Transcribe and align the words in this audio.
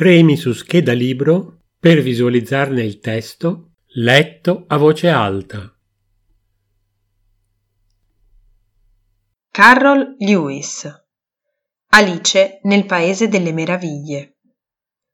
Premi 0.00 0.38
su 0.38 0.54
scheda 0.54 0.94
libro 0.94 1.64
per 1.78 2.00
visualizzarne 2.00 2.82
il 2.82 3.00
testo 3.00 3.72
letto 3.96 4.64
a 4.66 4.78
voce 4.78 5.10
alta. 5.10 5.76
Carroll 9.50 10.16
Lewis. 10.20 10.88
Alice 11.88 12.60
nel 12.62 12.86
Paese 12.86 13.28
delle 13.28 13.52
Meraviglie. 13.52 14.38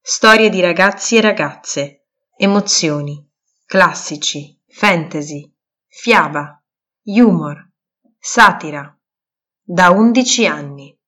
Storie 0.00 0.48
di 0.48 0.62
ragazzi 0.62 1.18
e 1.18 1.20
ragazze, 1.20 2.06
emozioni, 2.38 3.22
classici, 3.66 4.58
fantasy, 4.66 5.54
fiaba, 5.88 6.58
humor, 7.02 7.70
satira. 8.18 8.98
Da 9.62 9.90
undici 9.90 10.46
anni. 10.46 10.98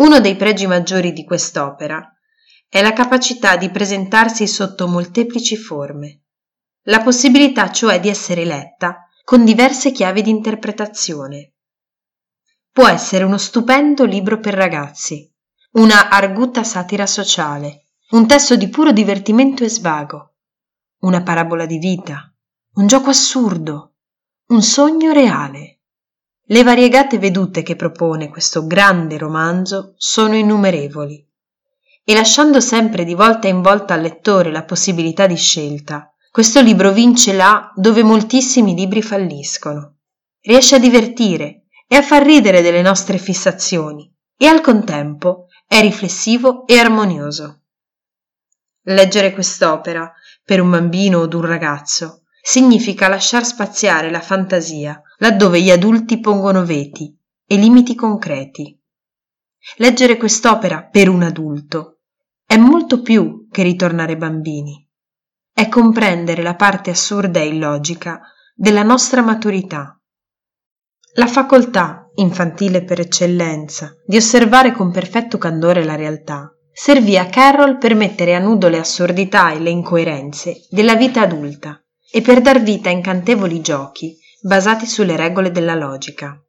Uno 0.00 0.18
dei 0.20 0.34
pregi 0.34 0.66
maggiori 0.66 1.12
di 1.12 1.24
quest'opera 1.24 2.10
è 2.70 2.80
la 2.80 2.94
capacità 2.94 3.58
di 3.58 3.70
presentarsi 3.70 4.46
sotto 4.46 4.88
molteplici 4.88 5.58
forme, 5.58 6.22
la 6.84 7.02
possibilità 7.02 7.70
cioè 7.70 8.00
di 8.00 8.08
essere 8.08 8.46
letta 8.46 9.06
con 9.24 9.44
diverse 9.44 9.92
chiavi 9.92 10.22
di 10.22 10.30
interpretazione. 10.30 11.52
Può 12.72 12.88
essere 12.88 13.24
uno 13.24 13.36
stupendo 13.36 14.06
libro 14.06 14.40
per 14.40 14.54
ragazzi, 14.54 15.30
una 15.72 16.08
arguta 16.08 16.64
satira 16.64 17.06
sociale, 17.06 17.88
un 18.12 18.26
testo 18.26 18.56
di 18.56 18.68
puro 18.70 18.92
divertimento 18.92 19.64
e 19.64 19.68
svago, 19.68 20.36
una 21.00 21.22
parabola 21.22 21.66
di 21.66 21.76
vita, 21.76 22.34
un 22.76 22.86
gioco 22.86 23.10
assurdo, 23.10 23.96
un 24.46 24.62
sogno 24.62 25.12
reale. 25.12 25.79
Le 26.50 26.64
variegate 26.64 27.20
vedute 27.20 27.62
che 27.62 27.76
propone 27.76 28.28
questo 28.28 28.66
grande 28.66 29.16
romanzo 29.18 29.94
sono 29.96 30.34
innumerevoli 30.34 31.24
e 32.02 32.12
lasciando 32.12 32.58
sempre 32.58 33.04
di 33.04 33.14
volta 33.14 33.46
in 33.46 33.62
volta 33.62 33.94
al 33.94 34.00
lettore 34.00 34.50
la 34.50 34.64
possibilità 34.64 35.28
di 35.28 35.36
scelta, 35.36 36.12
questo 36.28 36.60
libro 36.60 36.90
vince 36.90 37.34
là 37.34 37.70
dove 37.76 38.02
moltissimi 38.02 38.74
libri 38.74 39.00
falliscono. 39.00 39.98
Riesce 40.40 40.74
a 40.74 40.80
divertire 40.80 41.66
e 41.86 41.94
a 41.94 42.02
far 42.02 42.24
ridere 42.24 42.62
delle 42.62 42.82
nostre 42.82 43.18
fissazioni 43.18 44.12
e 44.36 44.46
al 44.48 44.60
contempo 44.60 45.46
è 45.68 45.80
riflessivo 45.80 46.66
e 46.66 46.80
armonioso. 46.80 47.60
Leggere 48.86 49.32
quest'opera 49.32 50.12
per 50.44 50.60
un 50.60 50.70
bambino 50.70 51.20
o 51.20 51.28
un 51.32 51.46
ragazzo 51.46 52.22
significa 52.50 53.06
lasciar 53.06 53.44
spaziare 53.44 54.10
la 54.10 54.20
fantasia 54.20 55.00
laddove 55.18 55.60
gli 55.60 55.70
adulti 55.70 56.18
pongono 56.18 56.64
veti 56.64 57.16
e 57.46 57.54
limiti 57.54 57.94
concreti. 57.94 58.76
Leggere 59.76 60.16
quest'opera 60.16 60.82
per 60.82 61.08
un 61.08 61.22
adulto 61.22 62.00
è 62.44 62.56
molto 62.56 63.02
più 63.02 63.46
che 63.52 63.62
ritornare 63.62 64.16
bambini. 64.16 64.84
È 65.52 65.68
comprendere 65.68 66.42
la 66.42 66.56
parte 66.56 66.90
assurda 66.90 67.38
e 67.38 67.46
illogica 67.46 68.20
della 68.52 68.82
nostra 68.82 69.22
maturità. 69.22 69.96
La 71.14 71.28
facoltà, 71.28 72.10
infantile 72.16 72.82
per 72.82 72.98
eccellenza, 72.98 73.92
di 74.04 74.16
osservare 74.16 74.72
con 74.72 74.90
perfetto 74.90 75.38
candore 75.38 75.84
la 75.84 75.94
realtà, 75.94 76.52
servì 76.72 77.16
a 77.16 77.26
Carroll 77.26 77.78
per 77.78 77.94
mettere 77.94 78.34
a 78.34 78.40
nudo 78.40 78.68
le 78.68 78.78
assurdità 78.78 79.52
e 79.52 79.60
le 79.60 79.70
incoerenze 79.70 80.66
della 80.68 80.96
vita 80.96 81.20
adulta 81.20 81.80
e 82.10 82.20
per 82.22 82.40
dar 82.40 82.62
vita 82.62 82.88
a 82.88 82.92
incantevoli 82.92 83.60
giochi 83.60 84.16
basati 84.42 84.86
sulle 84.86 85.16
regole 85.16 85.50
della 85.50 85.74
logica. 85.74 86.42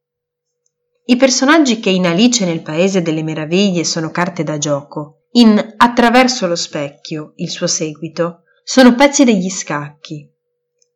I 1.05 1.15
personaggi 1.17 1.79
che 1.79 1.89
in 1.89 2.05
Alice 2.05 2.45
nel 2.45 2.61
Paese 2.61 3.01
delle 3.01 3.23
Meraviglie 3.23 3.83
sono 3.83 4.11
carte 4.11 4.43
da 4.43 4.57
gioco, 4.57 5.25
in 5.33 5.73
Attraverso 5.77 6.47
lo 6.47 6.55
specchio, 6.55 7.33
il 7.35 7.49
suo 7.49 7.67
seguito, 7.67 8.43
sono 8.63 8.95
pezzi 8.95 9.23
degli 9.23 9.49
scacchi. 9.49 10.29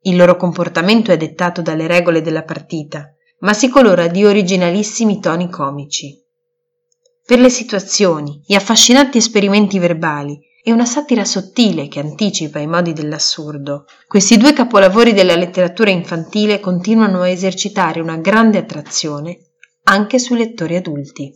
Il 0.02 0.16
loro 0.16 0.36
comportamento 0.36 1.12
è 1.12 1.18
dettato 1.18 1.62
dalle 1.62 1.88
regole 1.88 2.22
della 2.22 2.44
partita, 2.44 3.14
ma 3.40 3.54
si 3.54 3.70
colora 3.70 4.08
di 4.08 4.24
originalissimi 4.24 5.20
toni 5.20 5.50
comici. 5.50 6.22
Per 7.26 7.40
le 7.40 7.50
situazioni, 7.50 8.44
gli 8.46 8.54
affascinanti 8.54 9.18
esperimenti 9.18 9.80
verbali 9.80 10.40
e 10.68 10.72
una 10.72 10.86
satira 10.86 11.24
sottile 11.24 11.88
che 11.88 12.00
anticipa 12.00 12.58
i 12.58 12.66
modi 12.66 12.92
dell'assurdo. 12.92 13.86
Questi 14.08 14.36
due 14.36 14.52
capolavori 14.52 15.14
della 15.14 15.36
letteratura 15.36 15.92
infantile 15.92 16.60
continuano 16.60 17.22
a 17.22 17.30
esercitare 17.30 18.02
una 18.02 18.18
grande 18.18 18.58
attrazione 18.58 19.38
anche 19.84 20.18
sui 20.18 20.40
lettori 20.40 20.76
adulti. 20.76 21.32